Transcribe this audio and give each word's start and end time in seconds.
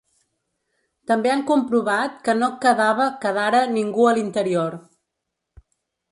També 1.09 1.31
han 1.33 1.41
comprovat 1.49 2.15
que 2.27 2.33
no 2.37 2.49
quedava 2.63 3.05
quedara 3.25 3.59
ningú 3.75 4.07
a 4.09 4.15
l’interior. 4.19 4.79